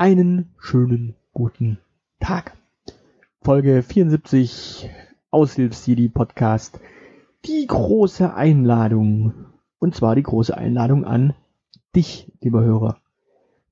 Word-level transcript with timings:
Einen 0.00 0.54
schönen 0.60 1.16
guten 1.32 1.78
Tag. 2.20 2.56
Folge 3.42 3.82
74 3.82 4.88
Aushilfs-CD 5.32 6.08
Podcast. 6.08 6.78
Die 7.44 7.66
große 7.66 8.32
Einladung. 8.32 9.34
Und 9.80 9.96
zwar 9.96 10.14
die 10.14 10.22
große 10.22 10.56
Einladung 10.56 11.04
an 11.04 11.34
dich, 11.96 12.30
lieber 12.40 12.62
Hörer. 12.62 12.98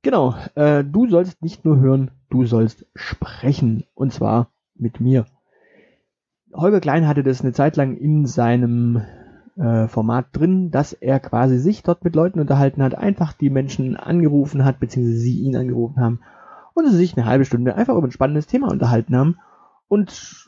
Genau, 0.03 0.35
äh, 0.57 0.83
du 0.83 1.09
sollst 1.09 1.41
nicht 1.43 1.65
nur 1.65 1.79
hören, 1.79 2.11
du 2.29 2.45
sollst 2.45 2.87
sprechen. 2.97 3.85
Und 3.95 4.13
zwar 4.13 4.51
mit 4.75 4.99
mir. 4.99 5.27
Holger 6.53 6.81
Klein 6.81 7.07
hatte 7.07 7.23
das 7.23 7.43
eine 7.43 7.53
Zeit 7.53 7.77
lang 7.77 7.97
in 7.97 8.27
seinem 8.27 9.01
äh, 9.57 9.89
Format 9.89 10.27
drin, 10.33 10.71
dass 10.71 10.93
er 10.93 11.21
quasi 11.21 11.59
sich 11.59 11.83
dort 11.83 12.05
mit 12.05 12.15
Leuten 12.15 12.41
unterhalten 12.41 12.83
hat, 12.83 12.95
einfach 12.95 13.33
die 13.33 13.51
Menschen 13.51 13.97
angerufen 13.97 14.65
hat, 14.65 14.81
beziehungsweise 14.81 15.19
sie 15.19 15.41
ihn 15.41 15.57
angerufen 15.57 16.01
haben 16.01 16.21
und 16.75 16.89
sie 16.89 16.97
sich 16.97 17.17
eine 17.17 17.27
halbe 17.27 17.45
Stunde 17.45 17.75
einfach 17.75 17.97
über 17.97 18.07
ein 18.07 18.13
spannendes 18.13 18.47
Thema 18.47 18.71
unterhalten 18.71 19.17
haben. 19.17 19.39
Und 19.89 20.47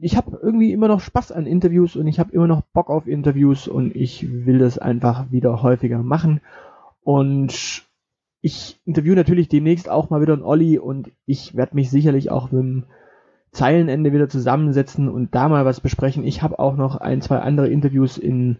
ich 0.00 0.16
habe 0.16 0.38
irgendwie 0.40 0.72
immer 0.72 0.88
noch 0.88 1.00
Spaß 1.00 1.32
an 1.32 1.46
Interviews 1.46 1.96
und 1.96 2.06
ich 2.06 2.20
habe 2.20 2.32
immer 2.32 2.46
noch 2.46 2.62
Bock 2.62 2.90
auf 2.90 3.08
Interviews 3.08 3.66
und 3.66 3.94
ich 3.96 4.46
will 4.46 4.58
das 4.58 4.78
einfach 4.78 5.32
wieder 5.32 5.62
häufiger 5.62 6.02
machen. 6.02 6.40
Und 7.02 7.82
ich 8.40 8.80
interview 8.84 9.14
natürlich 9.14 9.48
demnächst 9.48 9.88
auch 9.88 10.10
mal 10.10 10.20
wieder 10.20 10.34
einen 10.34 10.42
Olli 10.42 10.78
und 10.78 11.10
ich 11.26 11.56
werde 11.56 11.74
mich 11.74 11.90
sicherlich 11.90 12.30
auch 12.30 12.52
mit 12.52 12.62
dem 12.62 12.84
Zeilenende 13.52 14.12
wieder 14.12 14.28
zusammensetzen 14.28 15.08
und 15.08 15.34
da 15.34 15.48
mal 15.48 15.64
was 15.64 15.80
besprechen. 15.80 16.24
Ich 16.24 16.42
habe 16.42 16.58
auch 16.58 16.76
noch 16.76 16.96
ein, 16.96 17.22
zwei 17.22 17.38
andere 17.38 17.68
Interviews 17.68 18.18
in 18.18 18.58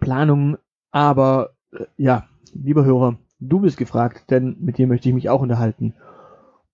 Planung, 0.00 0.56
aber 0.90 1.50
äh, 1.72 1.84
ja, 1.96 2.28
lieber 2.52 2.84
Hörer, 2.84 3.18
du 3.38 3.60
bist 3.60 3.76
gefragt, 3.76 4.30
denn 4.30 4.56
mit 4.60 4.78
dir 4.78 4.86
möchte 4.86 5.08
ich 5.08 5.14
mich 5.14 5.30
auch 5.30 5.40
unterhalten. 5.40 5.94